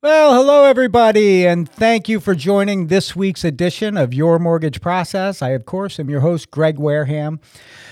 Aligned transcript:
Well, 0.00 0.32
hello, 0.32 0.62
everybody, 0.62 1.44
and 1.44 1.68
thank 1.68 2.08
you 2.08 2.20
for 2.20 2.36
joining 2.36 2.86
this 2.86 3.16
week's 3.16 3.42
edition 3.42 3.96
of 3.96 4.14
Your 4.14 4.38
Mortgage 4.38 4.80
Process. 4.80 5.42
I, 5.42 5.48
of 5.48 5.66
course, 5.66 5.98
am 5.98 6.08
your 6.08 6.20
host, 6.20 6.52
Greg 6.52 6.78
Wareham. 6.78 7.40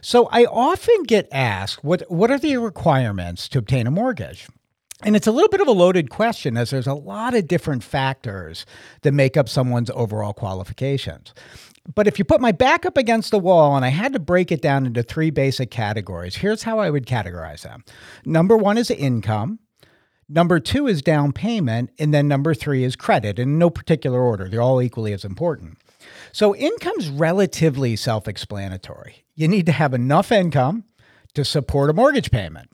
So, 0.00 0.26
I 0.32 0.46
often 0.46 1.02
get 1.02 1.28
asked, 1.30 1.84
what, 1.84 2.10
what 2.10 2.30
are 2.30 2.38
the 2.38 2.56
requirements 2.56 3.50
to 3.50 3.58
obtain 3.58 3.86
a 3.86 3.90
mortgage? 3.90 4.48
And 5.02 5.14
it's 5.14 5.26
a 5.26 5.30
little 5.30 5.50
bit 5.50 5.60
of 5.60 5.68
a 5.68 5.72
loaded 5.72 6.08
question 6.08 6.56
as 6.56 6.70
there's 6.70 6.86
a 6.86 6.94
lot 6.94 7.34
of 7.34 7.46
different 7.46 7.84
factors 7.84 8.64
that 9.02 9.12
make 9.12 9.36
up 9.36 9.50
someone's 9.50 9.90
overall 9.90 10.32
qualifications. 10.32 11.34
But 11.94 12.06
if 12.06 12.18
you 12.18 12.24
put 12.24 12.40
my 12.40 12.52
back 12.52 12.86
up 12.86 12.96
against 12.96 13.30
the 13.30 13.38
wall 13.38 13.76
and 13.76 13.84
I 13.84 13.90
had 13.90 14.14
to 14.14 14.18
break 14.18 14.50
it 14.50 14.62
down 14.62 14.86
into 14.86 15.02
three 15.02 15.28
basic 15.28 15.70
categories, 15.70 16.36
here's 16.36 16.62
how 16.62 16.78
I 16.78 16.88
would 16.88 17.04
categorize 17.04 17.60
them. 17.60 17.84
Number 18.24 18.56
one 18.56 18.78
is 18.78 18.90
income. 18.90 19.58
Number 20.32 20.60
two 20.60 20.86
is 20.86 21.02
down 21.02 21.32
payment. 21.32 21.90
And 21.98 22.14
then 22.14 22.28
number 22.28 22.54
three 22.54 22.84
is 22.84 22.94
credit 22.94 23.38
in 23.38 23.58
no 23.58 23.68
particular 23.68 24.20
order. 24.20 24.48
They're 24.48 24.62
all 24.62 24.80
equally 24.80 25.12
as 25.12 25.24
important. 25.24 25.76
So 26.32 26.54
income's 26.54 27.08
relatively 27.08 27.96
self 27.96 28.28
explanatory. 28.28 29.24
You 29.34 29.48
need 29.48 29.66
to 29.66 29.72
have 29.72 29.92
enough 29.92 30.30
income 30.30 30.84
to 31.34 31.44
support 31.44 31.90
a 31.90 31.92
mortgage 31.92 32.30
payment. 32.30 32.70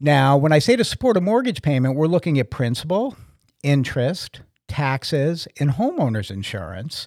Now, 0.00 0.36
when 0.36 0.52
I 0.52 0.58
say 0.58 0.76
to 0.76 0.84
support 0.84 1.16
a 1.16 1.20
mortgage 1.20 1.62
payment, 1.62 1.96
we're 1.96 2.06
looking 2.06 2.38
at 2.38 2.50
principal, 2.50 3.16
interest, 3.62 4.40
taxes, 4.68 5.46
and 5.58 5.70
homeowners 5.70 6.30
insurance, 6.30 7.06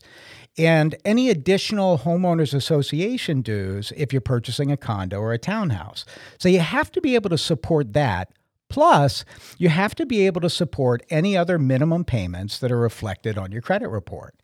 and 0.57 0.95
any 1.05 1.29
additional 1.29 1.99
homeowners 1.99 2.53
association 2.53 3.41
dues 3.41 3.93
if 3.95 4.11
you're 4.11 4.21
purchasing 4.21 4.71
a 4.71 4.77
condo 4.77 5.19
or 5.19 5.33
a 5.33 5.37
townhouse. 5.37 6.05
So 6.39 6.49
you 6.49 6.59
have 6.59 6.91
to 6.93 7.01
be 7.01 7.15
able 7.15 7.29
to 7.29 7.37
support 7.37 7.93
that 7.93 8.31
Plus, 8.69 9.25
you 9.57 9.69
have 9.69 9.95
to 9.95 10.05
be 10.05 10.25
able 10.25 10.41
to 10.41 10.49
support 10.49 11.03
any 11.09 11.35
other 11.35 11.57
minimum 11.57 12.05
payments 12.05 12.59
that 12.59 12.71
are 12.71 12.79
reflected 12.79 13.37
on 13.37 13.51
your 13.51 13.61
credit 13.61 13.89
report. 13.89 14.35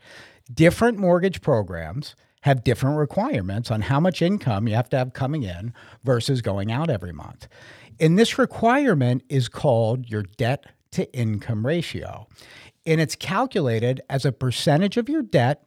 Different 0.54 0.98
mortgage 0.98 1.42
programs 1.42 2.16
have 2.42 2.64
different 2.64 2.98
requirements 2.98 3.72
on 3.72 3.81
how 3.81 4.00
much 4.00 4.22
income 4.22 4.68
you 4.68 4.76
have 4.76 4.90
to 4.90 4.98
have 4.98 5.14
coming 5.14 5.44
in 5.44 5.73
versus 6.03 6.42
going 6.42 6.72
out 6.72 6.90
every 6.90 7.12
month. 7.12 7.48
And 8.00 8.20
this 8.20 8.38
requirement 8.38 9.23
is 9.30 9.48
called 9.48 10.09
your 10.09 10.23
debt 10.23 10.66
to 10.92 11.12
income 11.14 11.66
ratio. 11.66 12.28
And 12.86 13.02
it's 13.02 13.16
calculated 13.16 14.02
as 14.09 14.26
a 14.26 14.31
percentage 14.31 14.98
of 14.98 15.09
your 15.09 15.23
debt 15.23 15.64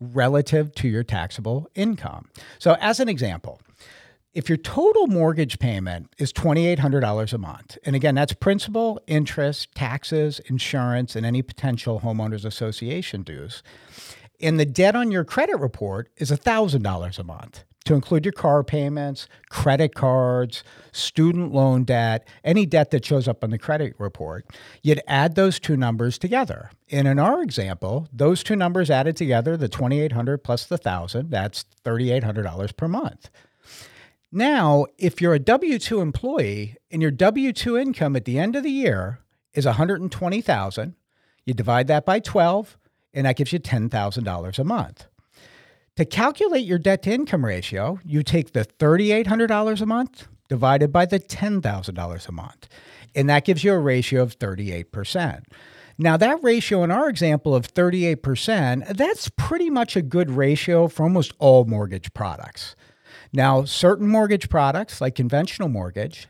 relative 0.00 0.74
to 0.76 0.88
your 0.88 1.02
taxable 1.02 1.68
income. 1.74 2.28
So, 2.58 2.76
as 2.80 3.00
an 3.00 3.08
example, 3.08 3.60
if 4.32 4.48
your 4.48 4.58
total 4.58 5.06
mortgage 5.06 5.58
payment 5.58 6.14
is 6.18 6.32
$2,800 6.32 7.32
a 7.32 7.38
month, 7.38 7.78
and 7.84 7.96
again, 7.96 8.14
that's 8.14 8.32
principal, 8.32 9.00
interest, 9.06 9.74
taxes, 9.74 10.40
insurance, 10.46 11.16
and 11.16 11.26
any 11.26 11.42
potential 11.42 12.00
homeowners 12.00 12.44
association 12.44 13.22
dues, 13.22 13.62
and 14.40 14.58
the 14.58 14.64
debt 14.66 14.94
on 14.94 15.10
your 15.10 15.24
credit 15.24 15.58
report 15.58 16.10
is 16.16 16.30
$1,000 16.30 17.18
a 17.18 17.24
month 17.24 17.64
to 17.84 17.94
include 17.94 18.24
your 18.24 18.32
car 18.32 18.62
payments, 18.62 19.26
credit 19.48 19.94
cards, 19.94 20.62
student 20.92 21.52
loan 21.52 21.84
debt, 21.84 22.28
any 22.44 22.66
debt 22.66 22.90
that 22.90 23.04
shows 23.04 23.26
up 23.26 23.42
on 23.42 23.50
the 23.50 23.58
credit 23.58 23.94
report, 23.98 24.46
you'd 24.82 25.02
add 25.06 25.34
those 25.34 25.58
two 25.58 25.76
numbers 25.76 26.18
together. 26.18 26.70
And 26.90 27.08
in 27.08 27.18
our 27.18 27.42
example, 27.42 28.06
those 28.12 28.42
two 28.42 28.56
numbers 28.56 28.90
added 28.90 29.16
together, 29.16 29.56
the 29.56 29.68
2800 29.68 30.38
plus 30.44 30.66
the 30.66 30.76
1000, 30.76 31.30
that's 31.30 31.64
$3800 31.84 32.76
per 32.76 32.88
month. 32.88 33.30
Now, 34.32 34.86
if 34.96 35.20
you're 35.20 35.34
a 35.34 35.40
W 35.40 35.78
2 35.78 36.00
employee 36.00 36.76
and 36.90 37.02
your 37.02 37.10
W 37.10 37.52
2 37.52 37.76
income 37.76 38.14
at 38.14 38.24
the 38.24 38.38
end 38.38 38.54
of 38.54 38.62
the 38.62 38.70
year 38.70 39.18
is 39.54 39.66
120,000, 39.66 40.94
you 41.44 41.54
divide 41.54 41.88
that 41.88 42.06
by 42.06 42.20
12, 42.20 42.78
and 43.12 43.26
that 43.26 43.36
gives 43.36 43.52
you 43.52 43.58
$10,000 43.58 44.58
a 44.58 44.64
month. 44.64 45.06
To 45.96 46.04
calculate 46.04 46.64
your 46.64 46.78
debt 46.78 47.02
to 47.02 47.12
income 47.12 47.44
ratio, 47.44 47.98
you 48.04 48.22
take 48.22 48.52
the 48.52 48.64
$3,800 48.64 49.80
a 49.80 49.86
month 49.86 50.28
divided 50.48 50.92
by 50.92 51.06
the 51.06 51.18
$10,000 51.18 52.28
a 52.28 52.32
month, 52.32 52.68
and 53.16 53.28
that 53.28 53.44
gives 53.44 53.64
you 53.64 53.72
a 53.72 53.78
ratio 53.78 54.22
of 54.22 54.38
38%. 54.38 55.42
Now, 55.98 56.16
that 56.16 56.42
ratio 56.42 56.84
in 56.84 56.92
our 56.92 57.08
example 57.08 57.54
of 57.54 57.66
38%, 57.66 58.96
that's 58.96 59.28
pretty 59.36 59.70
much 59.70 59.96
a 59.96 60.02
good 60.02 60.30
ratio 60.30 60.86
for 60.86 61.02
almost 61.02 61.34
all 61.38 61.64
mortgage 61.64 62.12
products. 62.14 62.76
Now, 63.32 63.64
certain 63.64 64.08
mortgage 64.08 64.48
products, 64.48 65.00
like 65.00 65.14
conventional 65.14 65.68
mortgage 65.68 66.26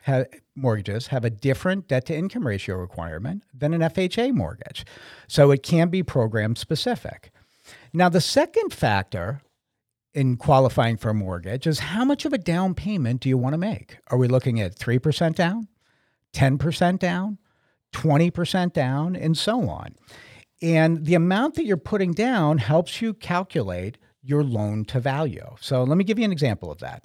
mortgages, 0.55 1.07
have 1.07 1.25
a 1.25 1.29
different 1.29 1.87
debt 1.87 2.05
to 2.05 2.15
income 2.15 2.45
ratio 2.45 2.75
requirement 2.75 3.43
than 3.53 3.73
an 3.73 3.81
FHA 3.81 4.33
mortgage. 4.33 4.85
So 5.27 5.51
it 5.51 5.63
can 5.63 5.89
be 5.89 6.03
program 6.03 6.55
specific. 6.55 7.31
Now, 7.93 8.09
the 8.09 8.21
second 8.21 8.73
factor 8.73 9.41
in 10.13 10.37
qualifying 10.37 10.97
for 10.97 11.09
a 11.09 11.13
mortgage 11.13 11.65
is 11.65 11.79
how 11.79 12.05
much 12.05 12.25
of 12.25 12.33
a 12.33 12.37
down 12.37 12.75
payment 12.75 13.21
do 13.21 13.29
you 13.29 13.37
want 13.37 13.53
to 13.53 13.57
make? 13.57 13.97
Are 14.07 14.17
we 14.17 14.27
looking 14.27 14.59
at 14.59 14.75
3% 14.75 15.35
down, 15.35 15.67
10% 16.33 16.99
down, 16.99 17.37
20% 17.93 18.73
down, 18.73 19.15
and 19.15 19.37
so 19.37 19.69
on? 19.69 19.95
And 20.61 21.05
the 21.05 21.15
amount 21.15 21.55
that 21.55 21.65
you're 21.65 21.77
putting 21.77 22.11
down 22.11 22.59
helps 22.59 23.01
you 23.01 23.13
calculate 23.13 23.97
your 24.21 24.43
loan 24.43 24.85
to 24.85 24.99
value. 24.99 25.55
So 25.59 25.83
let 25.83 25.97
me 25.97 26.03
give 26.03 26.19
you 26.19 26.25
an 26.25 26.31
example 26.31 26.71
of 26.71 26.79
that. 26.79 27.03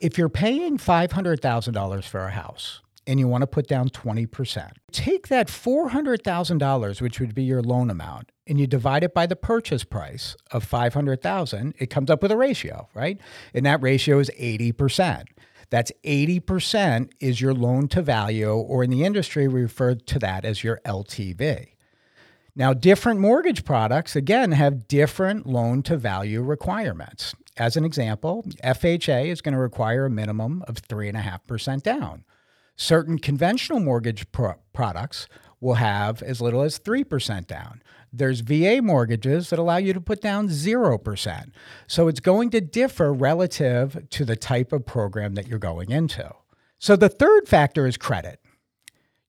If 0.00 0.16
you're 0.16 0.28
paying 0.28 0.78
$500,000 0.78 2.04
for 2.04 2.20
a 2.20 2.30
house 2.30 2.80
and 3.06 3.18
you 3.18 3.26
want 3.26 3.42
to 3.42 3.46
put 3.46 3.66
down 3.66 3.88
20%, 3.88 4.70
take 4.92 5.28
that 5.28 5.48
$400,000, 5.48 7.00
which 7.00 7.20
would 7.20 7.34
be 7.34 7.42
your 7.42 7.62
loan 7.62 7.90
amount, 7.90 8.30
and 8.46 8.60
you 8.60 8.66
divide 8.66 9.02
it 9.02 9.12
by 9.12 9.26
the 9.26 9.36
purchase 9.36 9.84
price 9.84 10.36
of 10.52 10.64
500,000, 10.64 11.74
it 11.78 11.90
comes 11.90 12.10
up 12.10 12.22
with 12.22 12.30
a 12.30 12.36
ratio, 12.36 12.88
right? 12.94 13.20
And 13.52 13.66
that 13.66 13.82
ratio 13.82 14.18
is 14.18 14.30
80%. 14.38 15.24
That's 15.70 15.92
80% 16.04 17.10
is 17.20 17.40
your 17.40 17.52
loan 17.52 17.88
to 17.88 18.00
value, 18.00 18.50
or 18.50 18.82
in 18.84 18.90
the 18.90 19.04
industry, 19.04 19.48
we 19.48 19.62
refer 19.62 19.96
to 19.96 20.18
that 20.20 20.44
as 20.44 20.64
your 20.64 20.80
LTV. 20.86 21.72
Now, 22.58 22.74
different 22.74 23.20
mortgage 23.20 23.64
products, 23.64 24.16
again, 24.16 24.50
have 24.50 24.88
different 24.88 25.46
loan 25.46 25.84
to 25.84 25.96
value 25.96 26.42
requirements. 26.42 27.32
As 27.56 27.76
an 27.76 27.84
example, 27.84 28.44
FHA 28.64 29.26
is 29.26 29.40
going 29.40 29.52
to 29.52 29.60
require 29.60 30.06
a 30.06 30.10
minimum 30.10 30.64
of 30.66 30.82
3.5% 30.82 31.84
down. 31.84 32.24
Certain 32.74 33.20
conventional 33.20 33.78
mortgage 33.78 34.30
pro- 34.32 34.56
products 34.72 35.28
will 35.60 35.74
have 35.74 36.20
as 36.20 36.40
little 36.40 36.62
as 36.62 36.80
3% 36.80 37.46
down. 37.46 37.80
There's 38.12 38.40
VA 38.40 38.80
mortgages 38.82 39.50
that 39.50 39.60
allow 39.60 39.76
you 39.76 39.92
to 39.92 40.00
put 40.00 40.20
down 40.20 40.48
0%. 40.48 41.52
So 41.86 42.08
it's 42.08 42.20
going 42.20 42.50
to 42.50 42.60
differ 42.60 43.12
relative 43.12 44.08
to 44.10 44.24
the 44.24 44.36
type 44.36 44.72
of 44.72 44.84
program 44.84 45.34
that 45.34 45.46
you're 45.46 45.60
going 45.60 45.92
into. 45.92 46.34
So 46.80 46.96
the 46.96 47.08
third 47.08 47.46
factor 47.46 47.86
is 47.86 47.96
credit. 47.96 48.40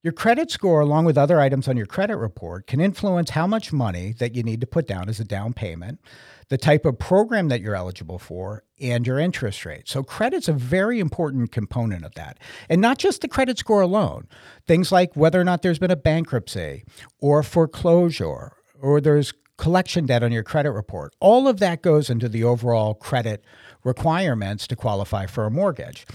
Your 0.02 0.14
credit 0.14 0.50
score, 0.50 0.80
along 0.80 1.04
with 1.04 1.18
other 1.18 1.40
items 1.40 1.68
on 1.68 1.76
your 1.76 1.84
credit 1.84 2.16
report, 2.16 2.66
can 2.66 2.80
influence 2.80 3.30
how 3.30 3.46
much 3.46 3.70
money 3.70 4.14
that 4.18 4.34
you 4.34 4.42
need 4.42 4.62
to 4.62 4.66
put 4.66 4.86
down 4.86 5.10
as 5.10 5.20
a 5.20 5.24
down 5.24 5.52
payment, 5.52 6.00
the 6.48 6.56
type 6.56 6.86
of 6.86 6.98
program 6.98 7.48
that 7.48 7.60
you're 7.60 7.74
eligible 7.74 8.18
for, 8.18 8.64
and 8.80 9.06
your 9.06 9.18
interest 9.18 9.66
rate. 9.66 9.86
So, 9.90 10.02
credit's 10.02 10.48
a 10.48 10.54
very 10.54 11.00
important 11.00 11.52
component 11.52 12.06
of 12.06 12.14
that. 12.14 12.38
And 12.70 12.80
not 12.80 12.96
just 12.96 13.20
the 13.20 13.28
credit 13.28 13.58
score 13.58 13.82
alone, 13.82 14.26
things 14.66 14.90
like 14.90 15.14
whether 15.16 15.38
or 15.38 15.44
not 15.44 15.60
there's 15.60 15.78
been 15.78 15.90
a 15.90 15.96
bankruptcy 15.96 16.82
or 17.18 17.42
foreclosure 17.42 18.52
or 18.80 19.02
there's 19.02 19.34
collection 19.58 20.06
debt 20.06 20.22
on 20.22 20.32
your 20.32 20.42
credit 20.42 20.72
report. 20.72 21.14
All 21.20 21.46
of 21.46 21.60
that 21.60 21.82
goes 21.82 22.08
into 22.08 22.30
the 22.30 22.42
overall 22.42 22.94
credit 22.94 23.44
requirements 23.84 24.66
to 24.66 24.76
qualify 24.76 25.26
for 25.26 25.44
a 25.44 25.50
mortgage. 25.50 26.06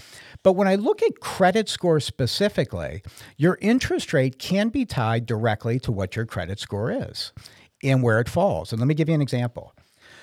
But 0.46 0.52
when 0.52 0.68
I 0.68 0.76
look 0.76 1.02
at 1.02 1.18
credit 1.18 1.68
score 1.68 1.98
specifically, 1.98 3.02
your 3.36 3.58
interest 3.60 4.12
rate 4.12 4.38
can 4.38 4.68
be 4.68 4.84
tied 4.84 5.26
directly 5.26 5.80
to 5.80 5.90
what 5.90 6.14
your 6.14 6.24
credit 6.24 6.60
score 6.60 6.92
is 6.92 7.32
and 7.82 8.00
where 8.00 8.20
it 8.20 8.28
falls. 8.28 8.70
And 8.70 8.78
let 8.78 8.86
me 8.86 8.94
give 8.94 9.08
you 9.08 9.16
an 9.16 9.20
example. 9.20 9.74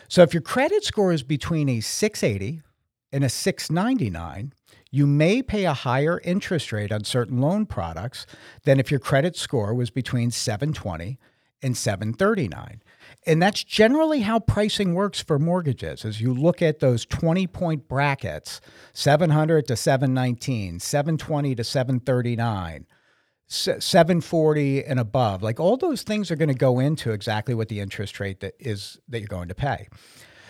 So 0.07 0.21
if 0.21 0.33
your 0.33 0.39
credit 0.39 0.85
score 0.85 1.11
is 1.11 1.23
between 1.23 1.67
a 1.67 1.81
680 1.81 2.61
and 3.11 3.25
a 3.25 3.27
699, 3.27 4.53
you 4.91 5.05
may 5.05 5.41
pay 5.41 5.65
a 5.65 5.73
higher 5.73 6.21
interest 6.23 6.71
rate 6.71 6.93
on 6.93 7.03
certain 7.03 7.41
loan 7.41 7.65
products 7.65 8.25
than 8.63 8.79
if 8.79 8.89
your 8.89 9.01
credit 9.01 9.35
score 9.35 9.73
was 9.73 9.89
between 9.89 10.31
720 10.31 11.19
and 11.61 11.75
739. 11.75 12.81
And 13.25 13.41
that's 13.41 13.63
generally 13.63 14.21
how 14.21 14.39
pricing 14.39 14.93
works 14.93 15.21
for 15.21 15.39
mortgages. 15.39 16.05
As 16.05 16.21
you 16.21 16.33
look 16.33 16.61
at 16.61 16.79
those 16.79 17.05
20 17.05 17.47
point 17.47 17.87
brackets 17.87 18.61
700 18.93 19.67
to 19.67 19.75
719, 19.75 20.79
720 20.79 21.55
to 21.55 21.63
739, 21.63 22.85
740 23.47 24.85
and 24.85 24.99
above, 24.99 25.43
like 25.43 25.59
all 25.59 25.77
those 25.77 26.03
things 26.03 26.31
are 26.31 26.35
going 26.35 26.49
to 26.49 26.53
go 26.53 26.79
into 26.79 27.11
exactly 27.11 27.53
what 27.53 27.69
the 27.69 27.79
interest 27.79 28.19
rate 28.19 28.39
that 28.39 28.55
is 28.59 28.97
that 29.07 29.19
you're 29.19 29.27
going 29.27 29.49
to 29.49 29.55
pay. 29.55 29.87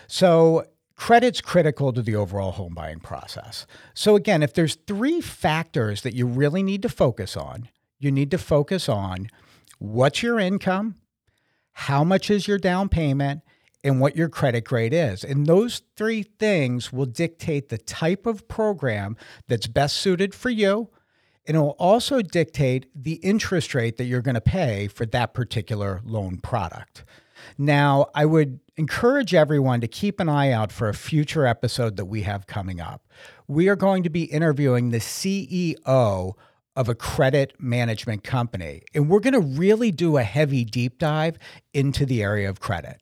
So 0.06 0.64
credit's 0.96 1.40
critical 1.40 1.92
to 1.92 2.02
the 2.02 2.16
overall 2.16 2.52
home 2.52 2.74
buying 2.74 3.00
process. 3.00 3.66
So 3.94 4.16
again, 4.16 4.42
if 4.42 4.54
there's 4.54 4.76
three 4.86 5.20
factors 5.20 6.02
that 6.02 6.14
you 6.14 6.26
really 6.26 6.62
need 6.62 6.82
to 6.82 6.88
focus 6.88 7.36
on, 7.36 7.68
you 7.98 8.10
need 8.10 8.30
to 8.30 8.38
focus 8.38 8.88
on 8.88 9.28
what's 9.78 10.22
your 10.22 10.38
income, 10.38 10.96
how 11.74 12.02
much 12.02 12.30
is 12.30 12.48
your 12.48 12.58
down 12.58 12.88
payment, 12.88 13.42
and 13.84 14.00
what 14.00 14.16
your 14.16 14.30
credit 14.30 14.62
grade 14.62 14.94
is. 14.94 15.22
And 15.22 15.46
those 15.46 15.82
three 15.94 16.22
things 16.22 16.90
will 16.90 17.04
dictate 17.04 17.68
the 17.68 17.76
type 17.76 18.24
of 18.24 18.48
program 18.48 19.16
that's 19.46 19.66
best 19.66 19.98
suited 19.98 20.34
for 20.34 20.48
you. 20.48 20.88
And 21.46 21.58
it 21.58 21.60
will 21.60 21.76
also 21.78 22.22
dictate 22.22 22.86
the 22.94 23.16
interest 23.16 23.74
rate 23.74 23.98
that 23.98 24.04
you're 24.04 24.22
going 24.22 24.36
to 24.36 24.40
pay 24.40 24.88
for 24.88 25.04
that 25.06 25.34
particular 25.34 26.00
loan 26.02 26.38
product. 26.38 27.04
Now, 27.58 28.06
I 28.14 28.24
would 28.24 28.60
encourage 28.78 29.34
everyone 29.34 29.82
to 29.82 29.88
keep 29.88 30.18
an 30.18 30.30
eye 30.30 30.50
out 30.50 30.72
for 30.72 30.88
a 30.88 30.94
future 30.94 31.44
episode 31.44 31.96
that 31.96 32.06
we 32.06 32.22
have 32.22 32.46
coming 32.46 32.80
up. 32.80 33.02
We 33.46 33.68
are 33.68 33.76
going 33.76 34.02
to 34.04 34.10
be 34.10 34.24
interviewing 34.24 34.88
the 34.88 34.98
CEO 34.98 36.32
of 36.76 36.88
a 36.88 36.94
credit 36.94 37.54
management 37.58 38.24
company, 38.24 38.82
and 38.94 39.08
we're 39.08 39.20
going 39.20 39.34
to 39.34 39.40
really 39.40 39.90
do 39.90 40.16
a 40.16 40.22
heavy 40.22 40.64
deep 40.64 40.98
dive 40.98 41.38
into 41.72 42.04
the 42.04 42.22
area 42.22 42.48
of 42.48 42.60
credit. 42.60 43.00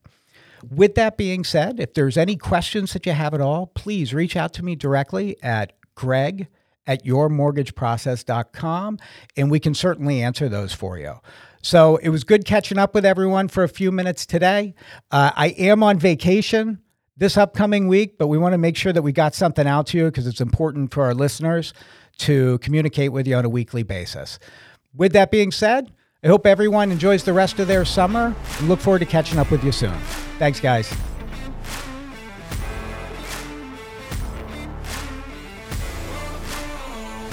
With 0.70 0.94
that 0.94 1.16
being 1.16 1.42
said, 1.42 1.80
if 1.80 1.94
there's 1.94 2.16
any 2.16 2.36
questions 2.36 2.92
that 2.92 3.06
you 3.06 3.12
have 3.12 3.34
at 3.34 3.40
all, 3.40 3.66
please 3.66 4.14
reach 4.14 4.36
out 4.36 4.52
to 4.54 4.64
me 4.64 4.76
directly 4.76 5.36
at 5.42 5.72
greg 5.94 6.48
at 6.86 7.04
yourmortgageprocess.com, 7.04 8.98
and 9.36 9.50
we 9.50 9.60
can 9.60 9.74
certainly 9.74 10.22
answer 10.22 10.48
those 10.48 10.72
for 10.72 10.98
you. 10.98 11.14
So 11.62 11.96
it 11.96 12.08
was 12.08 12.24
good 12.24 12.44
catching 12.44 12.78
up 12.78 12.94
with 12.94 13.06
everyone 13.06 13.48
for 13.48 13.62
a 13.62 13.68
few 13.68 13.92
minutes 13.92 14.26
today. 14.26 14.74
Uh, 15.10 15.30
I 15.34 15.48
am 15.48 15.82
on 15.82 15.98
vacation 15.98 16.80
this 17.16 17.36
upcoming 17.36 17.86
week, 17.86 18.18
but 18.18 18.26
we 18.26 18.36
want 18.36 18.52
to 18.52 18.58
make 18.58 18.76
sure 18.76 18.92
that 18.92 19.02
we 19.02 19.12
got 19.12 19.34
something 19.34 19.66
out 19.66 19.86
to 19.88 19.98
you 19.98 20.04
because 20.06 20.26
it's 20.26 20.40
important 20.40 20.92
for 20.92 21.04
our 21.04 21.14
listeners 21.14 21.72
to 22.18 22.58
communicate 22.58 23.12
with 23.12 23.26
you 23.26 23.34
on 23.36 23.44
a 23.44 23.48
weekly 23.48 23.82
basis. 23.82 24.38
With 24.94 25.12
that 25.12 25.30
being 25.30 25.50
said, 25.50 25.92
I 26.24 26.28
hope 26.28 26.46
everyone 26.46 26.92
enjoys 26.92 27.24
the 27.24 27.32
rest 27.32 27.58
of 27.58 27.66
their 27.66 27.84
summer 27.84 28.34
and 28.58 28.68
look 28.68 28.78
forward 28.78 29.00
to 29.00 29.06
catching 29.06 29.38
up 29.38 29.50
with 29.50 29.64
you 29.64 29.72
soon. 29.72 29.98
Thanks, 30.38 30.60
guys. 30.60 30.92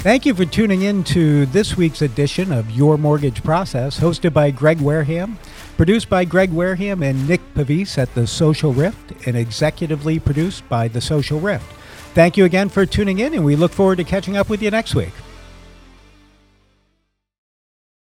Thank 0.02 0.26
you 0.26 0.34
for 0.34 0.46
tuning 0.46 0.84
in 0.84 1.04
to 1.04 1.46
this 1.48 1.76
week's 1.76 2.02
edition 2.02 2.54
of 2.54 2.72
Your 2.72 2.98
Mortgage 2.98 3.44
Process, 3.44 4.00
hosted 4.00 4.34
by 4.34 4.50
Greg 4.50 4.80
Wareham, 4.80 5.38
produced 5.76 6.10
by 6.10 6.24
Greg 6.24 6.52
Wareham 6.52 7.04
and 7.04 7.28
Nick 7.28 7.42
Pavis 7.54 7.98
at 7.98 8.16
The 8.16 8.26
Social 8.26 8.72
Rift, 8.72 9.12
and 9.28 9.36
executively 9.36 10.24
produced 10.24 10.68
by 10.70 10.88
The 10.88 11.02
Social 11.02 11.42
Rift. 11.42 11.70
Thank 12.14 12.38
you 12.38 12.46
again 12.46 12.70
for 12.70 12.86
tuning 12.86 13.20
in, 13.20 13.34
and 13.34 13.46
we 13.46 13.56
look 13.56 13.72
forward 13.72 13.98
to 13.98 14.04
catching 14.04 14.36
up 14.36 14.50
with 14.50 14.62
you 14.62 14.72
next 14.72 14.96
week. 14.96 15.14